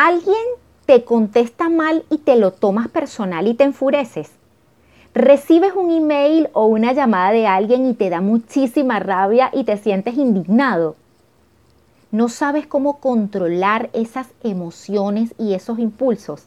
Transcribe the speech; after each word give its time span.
Alguien 0.00 0.44
te 0.86 1.02
contesta 1.02 1.68
mal 1.68 2.04
y 2.08 2.18
te 2.18 2.36
lo 2.36 2.52
tomas 2.52 2.86
personal 2.86 3.48
y 3.48 3.54
te 3.54 3.64
enfureces. 3.64 4.30
Recibes 5.12 5.72
un 5.74 5.90
email 5.90 6.50
o 6.52 6.66
una 6.66 6.92
llamada 6.92 7.32
de 7.32 7.48
alguien 7.48 7.84
y 7.84 7.94
te 7.94 8.08
da 8.08 8.20
muchísima 8.20 9.00
rabia 9.00 9.50
y 9.52 9.64
te 9.64 9.76
sientes 9.76 10.16
indignado. 10.16 10.94
No 12.12 12.28
sabes 12.28 12.68
cómo 12.68 13.00
controlar 13.00 13.90
esas 13.92 14.28
emociones 14.44 15.34
y 15.36 15.54
esos 15.54 15.80
impulsos. 15.80 16.44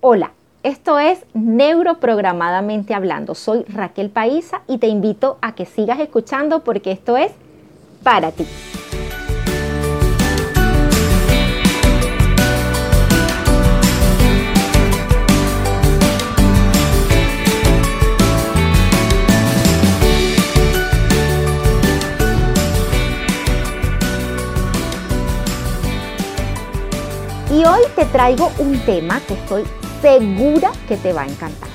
Hola, 0.00 0.32
esto 0.62 0.98
es 0.98 1.26
Neuroprogramadamente 1.34 2.94
Hablando. 2.94 3.34
Soy 3.34 3.64
Raquel 3.64 4.08
Paisa 4.08 4.62
y 4.66 4.78
te 4.78 4.86
invito 4.86 5.36
a 5.42 5.54
que 5.54 5.66
sigas 5.66 6.00
escuchando 6.00 6.64
porque 6.64 6.92
esto 6.92 7.18
es 7.18 7.32
para 8.02 8.32
ti. 8.32 8.46
Y 27.52 27.66
hoy 27.66 27.82
te 27.94 28.06
traigo 28.06 28.50
un 28.60 28.78
tema 28.86 29.20
que 29.28 29.34
estoy 29.34 29.64
segura 30.00 30.72
que 30.88 30.96
te 30.96 31.12
va 31.12 31.20
a 31.22 31.26
encantar. 31.26 31.68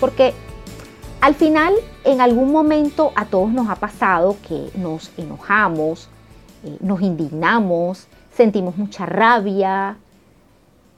Porque 0.00 0.32
al 1.20 1.34
final, 1.34 1.74
en 2.04 2.22
algún 2.22 2.50
momento 2.50 3.12
a 3.14 3.26
todos 3.26 3.52
nos 3.52 3.68
ha 3.68 3.74
pasado 3.76 4.34
que 4.48 4.70
nos 4.74 5.12
enojamos, 5.18 6.08
eh, 6.64 6.78
nos 6.80 7.02
indignamos, 7.02 8.08
sentimos 8.34 8.78
mucha 8.78 9.04
rabia. 9.04 9.98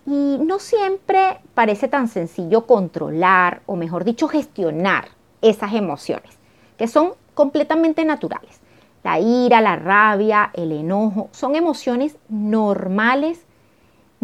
Y 0.07 0.39
no 0.39 0.61
siempre 0.61 1.41
parece 1.55 1.89
tan 1.89 2.07
sencillo 2.07 2.69
controlar, 2.69 3.63
o 3.67 3.75
mejor 3.75 4.05
dicho, 4.05 4.29
gestionar 4.29 5.09
esas 5.43 5.75
emociones, 5.75 6.31
que 6.79 6.87
son 6.87 7.15
completamente 7.35 8.05
naturales. 8.05 8.61
La 9.03 9.19
ira, 9.19 9.61
la 9.61 9.75
rabia, 9.75 10.53
el 10.55 10.71
enojo, 10.71 11.29
son 11.33 11.57
emociones 11.57 12.17
normales 12.29 13.45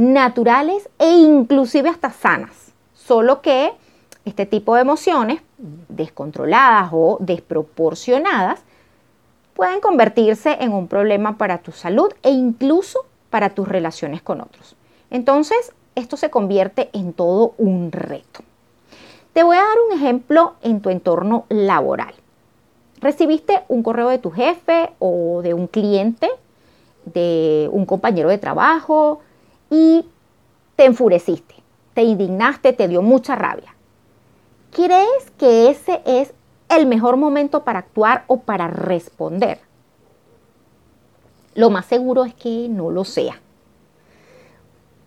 naturales 0.00 0.88
e 0.98 1.10
inclusive 1.10 1.90
hasta 1.90 2.08
sanas. 2.08 2.72
Solo 2.94 3.42
que 3.42 3.70
este 4.24 4.46
tipo 4.46 4.74
de 4.74 4.80
emociones 4.80 5.42
descontroladas 5.58 6.88
o 6.92 7.18
desproporcionadas 7.20 8.60
pueden 9.52 9.80
convertirse 9.80 10.56
en 10.60 10.72
un 10.72 10.88
problema 10.88 11.36
para 11.36 11.58
tu 11.58 11.70
salud 11.70 12.08
e 12.22 12.30
incluso 12.30 13.04
para 13.28 13.50
tus 13.50 13.68
relaciones 13.68 14.22
con 14.22 14.40
otros. 14.40 14.74
Entonces, 15.10 15.74
esto 15.94 16.16
se 16.16 16.30
convierte 16.30 16.88
en 16.94 17.12
todo 17.12 17.52
un 17.58 17.92
reto. 17.92 18.40
Te 19.34 19.42
voy 19.42 19.58
a 19.58 19.60
dar 19.60 19.76
un 19.86 19.98
ejemplo 19.98 20.54
en 20.62 20.80
tu 20.80 20.88
entorno 20.88 21.44
laboral. 21.50 22.14
Recibiste 23.02 23.64
un 23.68 23.82
correo 23.82 24.08
de 24.08 24.18
tu 24.18 24.30
jefe 24.30 24.92
o 24.98 25.42
de 25.42 25.52
un 25.52 25.66
cliente, 25.66 26.30
de 27.04 27.68
un 27.70 27.84
compañero 27.84 28.30
de 28.30 28.38
trabajo, 28.38 29.20
y 29.70 30.04
te 30.76 30.84
enfureciste, 30.84 31.54
te 31.94 32.02
indignaste, 32.02 32.72
te 32.72 32.88
dio 32.88 33.02
mucha 33.02 33.36
rabia. 33.36 33.74
¿Crees 34.72 35.30
que 35.38 35.70
ese 35.70 36.02
es 36.04 36.32
el 36.68 36.86
mejor 36.86 37.16
momento 37.16 37.64
para 37.64 37.78
actuar 37.78 38.24
o 38.26 38.40
para 38.40 38.68
responder? 38.68 39.60
Lo 41.54 41.70
más 41.70 41.86
seguro 41.86 42.24
es 42.24 42.34
que 42.34 42.68
no 42.68 42.90
lo 42.90 43.04
sea. 43.04 43.40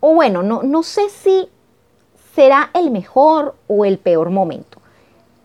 O 0.00 0.14
bueno, 0.14 0.42
no, 0.42 0.62
no 0.62 0.82
sé 0.82 1.08
si 1.08 1.48
será 2.34 2.70
el 2.74 2.90
mejor 2.90 3.54
o 3.68 3.84
el 3.84 3.98
peor 3.98 4.30
momento, 4.30 4.78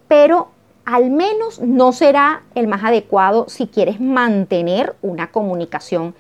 pero 0.08 0.50
al 0.86 1.12
menos 1.12 1.60
no 1.62 1.92
será 1.92 2.44
el 2.56 2.68
más 2.68 2.84
adecuado 2.84 3.46
si 3.48 3.68
quieres 3.68 4.02
mantener 4.02 4.96
una 5.02 5.32
comunicación 5.32 6.16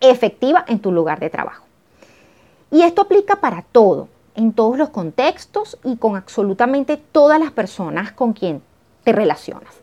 efectiva 0.00 0.64
en 0.66 0.80
tu 0.80 0.92
lugar 0.92 1.20
de 1.20 1.30
trabajo. 1.30 1.64
Y 2.70 2.82
esto 2.82 3.02
aplica 3.02 3.36
para 3.36 3.62
todo, 3.62 4.08
en 4.34 4.52
todos 4.52 4.78
los 4.78 4.90
contextos 4.90 5.78
y 5.84 5.96
con 5.96 6.16
absolutamente 6.16 6.96
todas 6.96 7.38
las 7.38 7.52
personas 7.52 8.12
con 8.12 8.32
quien 8.32 8.62
te 9.04 9.12
relacionas. 9.12 9.74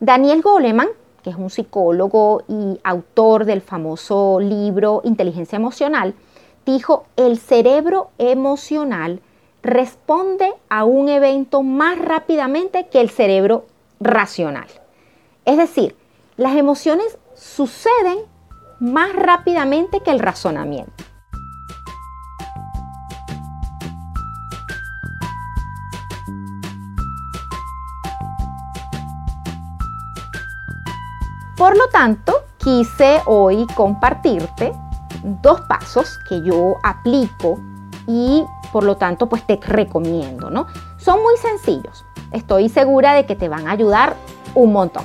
Daniel 0.00 0.42
Goleman, 0.42 0.88
que 1.22 1.30
es 1.30 1.36
un 1.36 1.50
psicólogo 1.50 2.42
y 2.48 2.78
autor 2.84 3.44
del 3.46 3.62
famoso 3.62 4.38
libro 4.40 5.00
Inteligencia 5.04 5.56
Emocional, 5.56 6.14
dijo, 6.66 7.06
el 7.16 7.38
cerebro 7.38 8.10
emocional 8.18 9.20
responde 9.62 10.52
a 10.68 10.84
un 10.84 11.08
evento 11.08 11.62
más 11.62 11.98
rápidamente 11.98 12.88
que 12.88 13.00
el 13.00 13.10
cerebro 13.10 13.66
racional. 14.00 14.66
Es 15.44 15.56
decir, 15.56 15.96
las 16.36 16.56
emociones 16.56 17.18
suceden 17.34 18.18
más 18.78 19.14
rápidamente 19.14 20.00
que 20.00 20.10
el 20.10 20.18
razonamiento. 20.18 21.05
Por 31.56 31.74
lo 31.74 31.88
tanto, 31.88 32.44
quise 32.58 33.22
hoy 33.24 33.66
compartirte 33.74 34.74
dos 35.40 35.62
pasos 35.62 36.18
que 36.28 36.42
yo 36.42 36.74
aplico 36.82 37.58
y 38.06 38.44
por 38.72 38.84
lo 38.84 38.98
tanto 38.98 39.26
pues 39.26 39.46
te 39.46 39.56
recomiendo, 39.56 40.50
¿no? 40.50 40.66
Son 40.98 41.22
muy 41.22 41.34
sencillos. 41.38 42.04
Estoy 42.32 42.68
segura 42.68 43.14
de 43.14 43.24
que 43.24 43.36
te 43.36 43.48
van 43.48 43.68
a 43.68 43.70
ayudar 43.70 44.16
un 44.54 44.74
montón. 44.74 45.04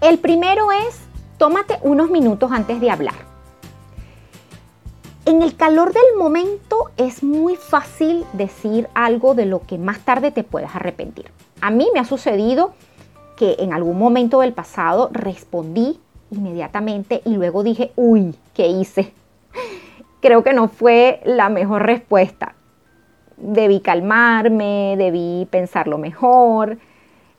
El 0.00 0.18
primero 0.20 0.72
es, 0.72 1.00
tómate 1.36 1.78
unos 1.82 2.08
minutos 2.08 2.50
antes 2.50 2.80
de 2.80 2.90
hablar. 2.90 3.26
En 5.26 5.42
el 5.42 5.54
calor 5.54 5.92
del 5.92 6.16
momento 6.16 6.92
es 6.96 7.22
muy 7.22 7.56
fácil 7.56 8.24
decir 8.32 8.88
algo 8.94 9.34
de 9.34 9.44
lo 9.44 9.60
que 9.60 9.76
más 9.76 9.98
tarde 9.98 10.30
te 10.30 10.44
puedas 10.44 10.74
arrepentir. 10.74 11.30
A 11.60 11.70
mí 11.70 11.88
me 11.92 12.00
ha 12.00 12.04
sucedido 12.04 12.72
que 13.36 13.56
en 13.58 13.72
algún 13.72 13.98
momento 13.98 14.40
del 14.40 14.52
pasado 14.52 15.10
respondí 15.12 16.00
inmediatamente 16.30 17.22
y 17.24 17.34
luego 17.34 17.62
dije, 17.62 17.92
uy, 17.96 18.34
¿qué 18.54 18.66
hice? 18.66 19.12
Creo 20.20 20.42
que 20.42 20.52
no 20.52 20.68
fue 20.68 21.20
la 21.24 21.48
mejor 21.48 21.84
respuesta. 21.84 22.54
Debí 23.36 23.80
calmarme, 23.80 24.94
debí 24.96 25.46
pensarlo 25.50 25.98
mejor, 25.98 26.78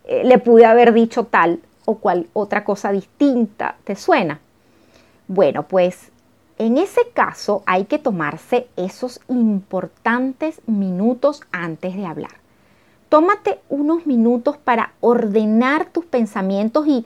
eh, 0.05 0.23
le 0.23 0.37
pude 0.37 0.65
haber 0.65 0.93
dicho 0.93 1.25
tal 1.25 1.59
o 1.85 1.95
cual 1.95 2.27
otra 2.33 2.63
cosa 2.63 2.91
distinta. 2.91 3.75
¿Te 3.83 3.95
suena? 3.95 4.39
Bueno, 5.27 5.67
pues 5.67 6.11
en 6.59 6.77
ese 6.77 7.01
caso 7.13 7.63
hay 7.65 7.85
que 7.85 7.99
tomarse 7.99 8.67
esos 8.77 9.19
importantes 9.27 10.61
minutos 10.67 11.41
antes 11.51 11.95
de 11.95 12.05
hablar 12.05 12.46
tómate 13.09 13.59
unos 13.69 14.05
minutos 14.05 14.57
para 14.57 14.93
ordenar 15.01 15.85
tus 15.85 16.05
pensamientos 16.05 16.87
y 16.87 17.05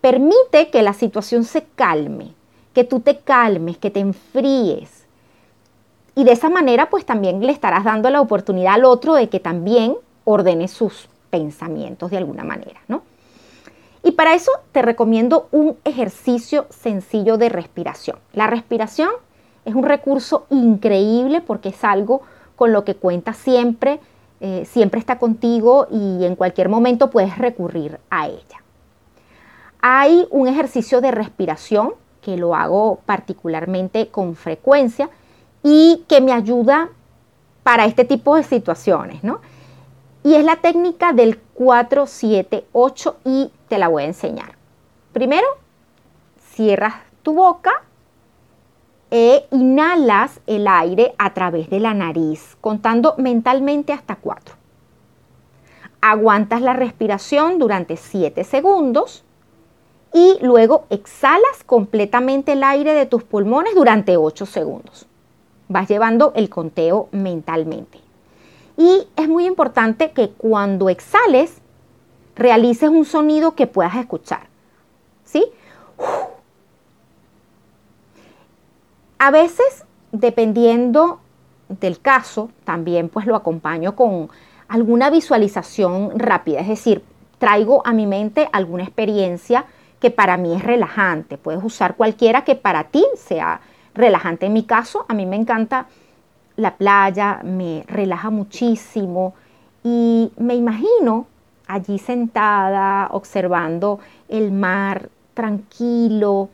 permite 0.00 0.70
que 0.70 0.82
la 0.82 0.92
situación 0.92 1.44
se 1.44 1.64
calme, 1.74 2.34
que 2.72 2.84
tú 2.84 3.00
te 3.00 3.18
calmes, 3.18 3.78
que 3.78 3.90
te 3.90 4.00
enfríes. 4.00 5.06
Y 6.14 6.24
de 6.24 6.32
esa 6.32 6.50
manera 6.50 6.90
pues 6.90 7.04
también 7.04 7.44
le 7.44 7.52
estarás 7.52 7.84
dando 7.84 8.10
la 8.10 8.20
oportunidad 8.20 8.74
al 8.74 8.84
otro 8.84 9.14
de 9.14 9.28
que 9.28 9.40
también 9.40 9.96
ordene 10.24 10.68
sus 10.68 11.08
pensamientos 11.30 12.10
de 12.10 12.18
alguna 12.18 12.44
manera, 12.44 12.80
¿no? 12.88 13.02
Y 14.02 14.12
para 14.12 14.34
eso 14.34 14.50
te 14.72 14.82
recomiendo 14.82 15.48
un 15.50 15.76
ejercicio 15.84 16.66
sencillo 16.70 17.36
de 17.36 17.50
respiración. 17.50 18.18
La 18.32 18.46
respiración 18.46 19.10
es 19.64 19.74
un 19.74 19.84
recurso 19.84 20.46
increíble 20.50 21.42
porque 21.42 21.68
es 21.68 21.84
algo 21.84 22.22
con 22.56 22.72
lo 22.72 22.84
que 22.84 22.94
cuenta 22.94 23.34
siempre 23.34 24.00
eh, 24.40 24.64
siempre 24.64 25.00
está 25.00 25.18
contigo 25.18 25.86
y 25.90 26.24
en 26.24 26.34
cualquier 26.34 26.68
momento 26.68 27.10
puedes 27.10 27.36
recurrir 27.36 28.00
a 28.08 28.26
ella. 28.26 28.62
Hay 29.82 30.26
un 30.30 30.48
ejercicio 30.48 31.00
de 31.00 31.10
respiración 31.10 31.92
que 32.22 32.36
lo 32.36 32.54
hago 32.54 33.00
particularmente 33.06 34.08
con 34.08 34.34
frecuencia 34.34 35.10
y 35.62 36.04
que 36.08 36.20
me 36.20 36.32
ayuda 36.32 36.90
para 37.62 37.84
este 37.84 38.04
tipo 38.04 38.36
de 38.36 38.42
situaciones, 38.42 39.22
¿no? 39.22 39.40
Y 40.22 40.34
es 40.34 40.44
la 40.44 40.56
técnica 40.56 41.12
del 41.12 41.40
4-7-8 41.54 43.14
y 43.24 43.50
te 43.68 43.78
la 43.78 43.88
voy 43.88 44.02
a 44.02 44.06
enseñar. 44.06 44.54
Primero, 45.12 45.46
cierras 46.54 46.94
tu 47.22 47.34
boca 47.34 47.72
e 49.10 49.46
inhalas 49.50 50.40
el 50.46 50.68
aire 50.68 51.14
a 51.18 51.34
través 51.34 51.68
de 51.68 51.80
la 51.80 51.94
nariz, 51.94 52.56
contando 52.60 53.14
mentalmente 53.18 53.92
hasta 53.92 54.16
4. 54.16 54.54
Aguantas 56.00 56.62
la 56.62 56.72
respiración 56.72 57.58
durante 57.58 57.96
7 57.96 58.44
segundos 58.44 59.24
y 60.12 60.38
luego 60.42 60.86
exhalas 60.90 61.64
completamente 61.66 62.52
el 62.52 62.64
aire 62.64 62.94
de 62.94 63.06
tus 63.06 63.22
pulmones 63.24 63.74
durante 63.74 64.16
8 64.16 64.46
segundos. 64.46 65.06
Vas 65.68 65.88
llevando 65.88 66.32
el 66.34 66.48
conteo 66.48 67.08
mentalmente. 67.12 67.98
Y 68.76 69.06
es 69.16 69.28
muy 69.28 69.46
importante 69.46 70.12
que 70.12 70.30
cuando 70.30 70.88
exhales, 70.88 71.60
realices 72.34 72.88
un 72.88 73.04
sonido 73.04 73.54
que 73.54 73.66
puedas 73.66 73.94
escuchar. 73.96 74.48
¿Sí? 75.24 75.44
A 79.22 79.30
veces, 79.30 79.84
dependiendo 80.12 81.20
del 81.68 82.00
caso, 82.00 82.48
también 82.64 83.10
pues 83.10 83.26
lo 83.26 83.36
acompaño 83.36 83.94
con 83.94 84.30
alguna 84.66 85.10
visualización 85.10 86.18
rápida, 86.18 86.60
es 86.60 86.68
decir, 86.68 87.04
traigo 87.38 87.86
a 87.86 87.92
mi 87.92 88.06
mente 88.06 88.48
alguna 88.50 88.82
experiencia 88.82 89.66
que 90.00 90.10
para 90.10 90.38
mí 90.38 90.54
es 90.54 90.64
relajante. 90.64 91.36
Puedes 91.36 91.62
usar 91.62 91.96
cualquiera 91.96 92.44
que 92.44 92.54
para 92.54 92.84
ti 92.84 93.04
sea 93.14 93.60
relajante. 93.92 94.46
En 94.46 94.54
mi 94.54 94.62
caso, 94.62 95.04
a 95.06 95.12
mí 95.12 95.26
me 95.26 95.36
encanta 95.36 95.84
la 96.56 96.76
playa, 96.76 97.42
me 97.44 97.84
relaja 97.88 98.30
muchísimo 98.30 99.34
y 99.84 100.32
me 100.38 100.54
imagino 100.54 101.26
allí 101.66 101.98
sentada 101.98 103.08
observando 103.10 104.00
el 104.30 104.50
mar 104.50 105.10
tranquilo. 105.34 106.48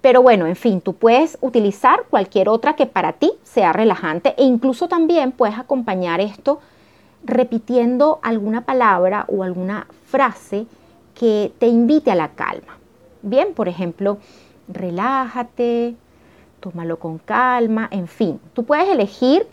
Pero 0.00 0.22
bueno, 0.22 0.46
en 0.46 0.56
fin, 0.56 0.80
tú 0.80 0.94
puedes 0.94 1.36
utilizar 1.40 2.04
cualquier 2.08 2.48
otra 2.48 2.74
que 2.74 2.86
para 2.86 3.12
ti 3.14 3.32
sea 3.42 3.72
relajante 3.72 4.34
e 4.38 4.44
incluso 4.44 4.88
también 4.88 5.32
puedes 5.32 5.58
acompañar 5.58 6.20
esto 6.20 6.60
repitiendo 7.22 8.18
alguna 8.22 8.62
palabra 8.62 9.26
o 9.28 9.42
alguna 9.42 9.86
frase 10.06 10.66
que 11.14 11.52
te 11.58 11.66
invite 11.66 12.10
a 12.10 12.14
la 12.14 12.30
calma. 12.30 12.78
Bien, 13.22 13.52
por 13.52 13.68
ejemplo, 13.68 14.16
relájate, 14.68 15.96
tómalo 16.60 16.98
con 16.98 17.18
calma, 17.18 17.88
en 17.90 18.08
fin, 18.08 18.40
tú 18.54 18.64
puedes 18.64 18.88
elegir 18.88 19.46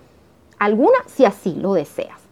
alguna 0.60 0.98
si 1.08 1.26
así 1.26 1.56
lo 1.56 1.74
deseas. 1.74 2.27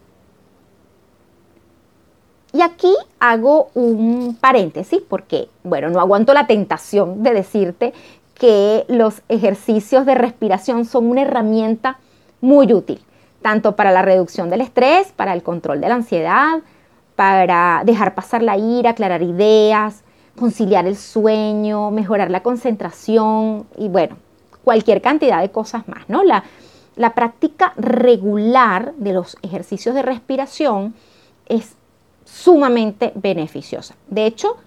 Y 2.56 2.62
aquí 2.62 2.96
hago 3.20 3.68
un 3.74 4.38
paréntesis 4.40 5.02
porque, 5.10 5.50
bueno, 5.66 5.90
no 5.90 6.00
aguanto 6.00 6.34
la 6.34 6.48
tentación 6.48 7.22
de 7.22 7.34
decirte 7.34 7.94
que 8.34 8.86
los 8.88 9.24
ejercicios 9.28 10.06
de 10.06 10.16
respiración 10.16 10.86
son 10.86 11.08
una 11.08 11.24
herramienta 11.24 12.00
muy 12.40 12.72
útil, 12.72 13.02
tanto 13.42 13.76
para 13.76 13.92
la 13.92 14.04
reducción 14.04 14.50
del 14.50 14.62
estrés, 14.62 15.12
para 15.12 15.34
el 15.34 15.44
control 15.44 15.82
de 15.82 15.90
la 15.90 15.96
ansiedad, 15.96 16.60
para 17.18 17.82
dejar 17.84 18.16
pasar 18.16 18.42
la 18.42 18.58
ira, 18.58 18.92
aclarar 18.92 19.22
ideas, 19.22 20.06
conciliar 20.40 20.88
el 20.88 20.96
sueño, 20.96 21.92
mejorar 21.92 22.32
la 22.32 22.42
concentración 22.42 23.68
y 23.78 23.90
bueno, 23.90 24.16
cualquier 24.64 25.02
cantidad 25.02 25.42
de 25.42 25.52
cosas 25.52 25.90
más, 25.90 26.08
¿no? 26.08 26.24
La, 26.24 26.46
la 26.96 27.16
práctica 27.16 27.74
regular 27.76 28.94
de 28.94 29.12
los 29.12 29.36
ejercicios 29.42 29.94
de 29.94 30.04
respiración 30.04 30.96
es 31.50 31.76
sumamente 32.26 33.14
beneficiosa. 33.16 33.96
De 34.10 34.26
hecho, 34.26 34.58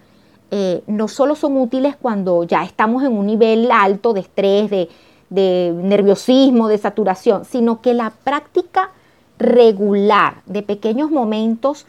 eh, 0.51 0.83
no 0.87 1.09
solo 1.09 1.35
son 1.35 1.59
útiles 1.59 1.97
cuando 2.01 2.45
ya 2.45 2.65
estamos 2.65 3.03
en 3.05 3.13
un 3.13 3.27
nivel 3.27 3.71
alto 3.71 4.15
de 4.15 4.21
estrés, 4.21 4.71
de, 4.71 4.89
de 5.29 5.75
nerviosismo, 5.77 6.69
de 6.69 6.79
saturación, 6.79 7.45
sino 7.45 7.83
que 7.83 7.93
la 7.93 8.11
práctica 8.11 8.91
regular 9.39 10.43
de 10.47 10.63
pequeños 10.63 11.11
momentos 11.11 11.87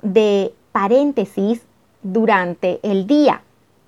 de 0.00 0.54
paréntesis 0.72 1.60
durante 2.02 2.80
el 2.82 3.06
día 3.06 3.42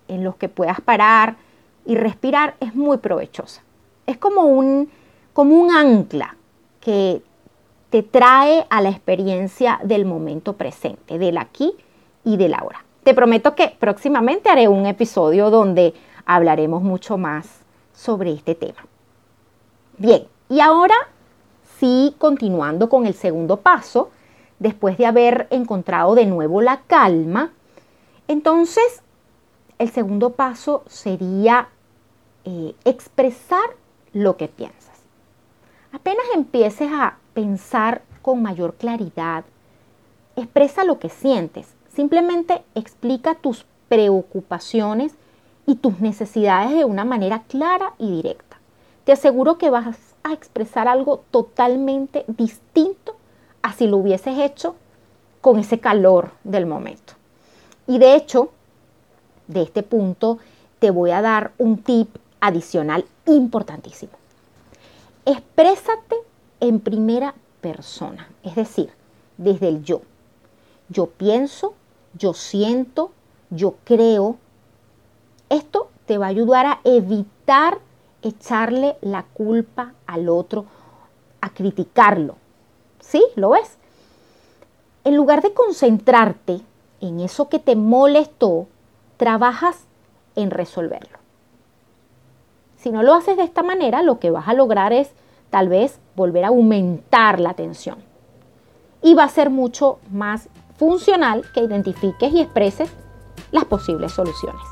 en 0.09 0.25
los 0.25 0.37
que 0.37 0.51
puedas 0.51 0.81
parar, 0.83 1.37
y 1.85 1.95
respirar 1.97 2.55
es 2.61 2.75
muy 2.75 2.99
provechosa. 2.99 3.63
Es 4.07 4.19
como 4.19 4.43
un, 4.43 4.89
como 5.33 5.55
un 5.55 5.71
ancla 5.71 6.37
que 6.81 7.23
te 7.93 8.03
trae 8.03 8.67
a 8.71 8.81
la 8.81 8.89
experiencia 8.89 9.79
del 9.85 10.07
momento 10.07 10.55
presente, 10.55 11.19
del 11.19 11.37
aquí 11.37 11.75
y 12.25 12.39
del 12.39 12.55
ahora. 12.55 12.83
Te 13.05 13.13
prometo 13.13 13.55
que 13.55 13.77
próximamente 13.79 14.49
haré 14.49 14.67
un 14.67 14.87
episodio 14.87 15.51
donde 15.51 15.93
hablaremos 16.25 16.83
mucho 16.83 17.19
más 17.19 17.61
sobre 17.93 18.33
este 18.33 18.55
tema. 18.55 18.87
Bien, 19.99 20.27
y 20.49 20.61
ahora 20.61 20.95
sí, 21.79 22.17
continuando 22.17 22.89
con 22.89 23.05
el 23.05 23.13
segundo 23.13 23.59
paso, 23.59 24.09
después 24.59 24.97
de 24.97 25.05
haber 25.05 25.47
encontrado 25.51 26.15
de 26.15 26.25
nuevo 26.25 26.63
la 26.63 26.81
calma, 26.87 27.53
entonces 28.27 29.03
el 29.79 29.91
segundo 29.91 30.31
paso 30.31 30.83
sería 30.87 31.69
eh, 32.47 32.75
expresar 32.87 33.77
lo 34.15 34.39
que 34.39 34.49
piensas. 34.49 35.03
Apenas 35.93 36.25
empieces 36.35 36.91
a 36.91 37.19
pensar 37.35 38.03
con 38.23 38.43
mayor 38.43 38.75
claridad, 38.75 39.45
expresa 40.37 40.85
lo 40.85 40.99
que 40.99 41.09
sientes. 41.09 41.69
Simplemente 41.95 42.63
explica 42.75 43.35
tus 43.35 43.67
preocupaciones 43.89 45.13
y 45.67 45.77
tus 45.77 46.01
necesidades 46.01 46.71
de 46.71 46.85
una 46.85 47.05
manera 47.05 47.43
clara 47.49 47.95
y 47.99 48.11
directa. 48.11 48.59
Te 49.05 49.13
aseguro 49.13 49.59
que 49.59 49.71
vas 49.71 49.97
a 50.23 50.33
expresar 50.33 50.89
algo 50.89 51.25
totalmente 51.31 52.25
distinto 52.29 53.17
a 53.63 53.73
si 53.73 53.87
lo 53.87 53.99
hubieses 53.99 54.39
hecho 54.39 54.77
con 55.41 55.59
ese 55.59 55.81
calor 55.81 56.31
del 56.45 56.67
momento. 56.67 57.15
Y 57.87 57.99
de 57.99 58.15
hecho, 58.15 58.51
de 59.49 59.63
este 59.63 59.83
punto 59.83 60.39
te 60.79 60.91
voy 60.91 61.11
a 61.11 61.21
dar 61.21 61.53
un 61.59 61.79
tip 61.79 62.17
adicional 62.41 63.05
importantísimo. 63.27 64.13
Exprésate 65.25 66.17
en 66.63 66.79
primera 66.79 67.35
persona, 67.61 68.31
es 68.45 68.55
decir, 68.55 68.91
desde 69.37 69.69
el 69.69 69.83
yo. 69.83 70.03
Yo 70.89 71.07
pienso, 71.09 71.75
yo 72.17 72.35
siento, 72.35 73.11
yo 73.51 73.75
creo. 73.83 74.37
Esto 75.49 75.91
te 76.07 76.19
va 76.19 76.27
a 76.27 76.29
ayudar 76.29 76.67
a 76.67 76.81
evitar 76.85 77.79
echarle 78.23 78.97
la 79.01 79.25
culpa 79.25 79.95
al 80.07 80.29
otro, 80.29 80.67
a 81.41 81.51
criticarlo. 81.51 82.37
¿Sí? 83.01 83.21
¿Lo 83.35 83.51
ves? 83.51 83.77
En 85.03 85.17
lugar 85.17 85.43
de 85.43 85.53
concentrarte 85.53 86.61
en 87.01 87.19
eso 87.19 87.49
que 87.49 87.59
te 87.59 87.75
molestó, 87.75 88.69
trabajas 89.17 89.81
en 90.37 90.53
resolverlo. 90.53 91.19
Si 92.77 92.93
no 92.93 93.03
lo 93.03 93.15
haces 93.15 93.37
de 93.37 93.43
esta 93.43 93.65
manera, 93.65 94.03
lo 94.03 94.21
que 94.21 94.31
vas 94.31 94.47
a 94.47 94.55
lograr 94.55 94.93
es 94.93 95.11
tal 95.53 95.69
vez 95.69 96.01
volver 96.17 96.47
a 96.47 96.49
aumentar 96.49 97.39
la 97.39 97.53
tensión. 97.53 97.99
Y 99.03 99.13
va 99.13 99.25
a 99.25 99.29
ser 99.29 99.51
mucho 99.51 99.99
más 100.11 100.49
funcional 100.77 101.45
que 101.55 101.61
identifiques 101.61 102.33
y 102.33 102.41
expreses 102.41 102.91
las 103.51 103.67
posibles 103.67 104.13
soluciones. 104.13 104.63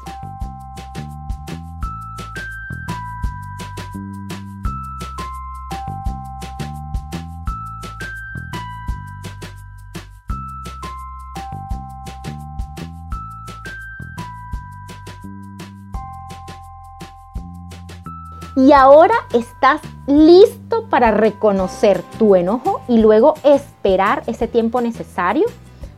Y 18.56 18.72
ahora 18.72 19.14
estás 19.32 19.80
listo 20.06 20.86
para 20.88 21.12
reconocer 21.12 22.02
tu 22.18 22.34
enojo 22.34 22.80
y 22.88 22.98
luego 22.98 23.34
esperar 23.44 24.24
ese 24.26 24.48
tiempo 24.48 24.80
necesario, 24.80 25.46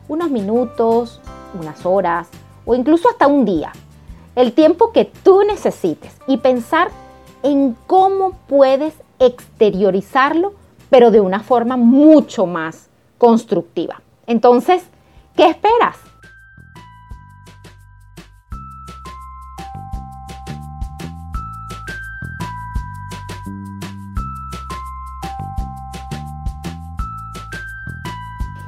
unos 0.07 0.29
minutos, 0.29 1.19
unas 1.59 1.85
horas 1.85 2.27
o 2.65 2.75
incluso 2.75 3.09
hasta 3.09 3.27
un 3.27 3.45
día, 3.45 3.71
el 4.35 4.53
tiempo 4.53 4.91
que 4.91 5.05
tú 5.05 5.41
necesites 5.43 6.15
y 6.27 6.37
pensar 6.37 6.89
en 7.41 7.75
cómo 7.87 8.33
puedes 8.47 8.93
exteriorizarlo, 9.19 10.53
pero 10.89 11.11
de 11.11 11.21
una 11.21 11.39
forma 11.39 11.75
mucho 11.75 12.45
más 12.45 12.89
constructiva. 13.17 14.01
Entonces, 14.27 14.83
¿qué 15.35 15.47
esperas? 15.47 15.97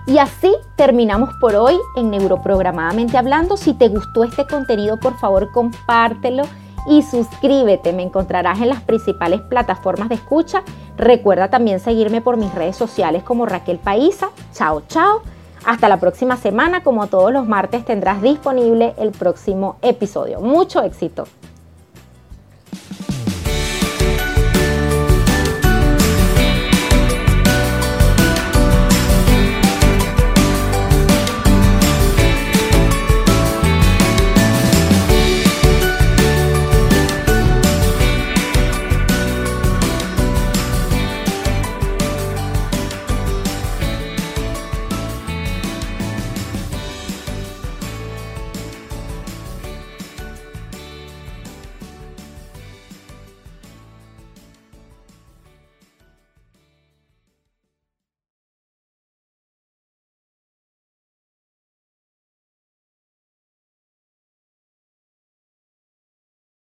Y 0.08 0.20
así 0.20 0.54
terminamos 0.76 1.34
por 1.42 1.56
hoy 1.56 1.76
en 1.96 2.12
Neuroprogramadamente 2.12 3.18
Hablando. 3.18 3.58
Si 3.58 3.74
te 3.74 3.88
gustó 3.88 4.24
este 4.24 4.46
contenido, 4.46 5.00
por 5.00 5.18
favor 5.18 5.52
compártelo 5.52 6.44
y 6.88 7.02
suscríbete. 7.02 7.92
Me 7.92 8.04
encontrarás 8.04 8.62
en 8.62 8.70
las 8.70 8.82
principales 8.84 9.42
plataformas 9.42 10.10
de 10.10 10.16
escucha. 10.16 10.64
Recuerda 10.96 11.50
también 11.50 11.80
seguirme 11.80 12.22
por 12.22 12.38
mis 12.38 12.54
redes 12.54 12.76
sociales 12.76 13.24
como 13.24 13.48
Raquel 13.48 13.80
Paisa. 13.80 14.30
Chao, 14.54 14.84
chao. 14.88 15.22
Hasta 15.66 15.90
la 15.90 16.00
próxima 16.00 16.38
semana, 16.38 16.84
como 16.84 17.08
todos 17.08 17.34
los 17.34 17.48
martes 17.48 17.84
tendrás 17.84 18.22
disponible 18.22 18.94
el 18.98 19.12
próximo 19.12 19.78
episodio. 19.82 20.40
Mucho 20.40 20.84
éxito. 20.84 21.26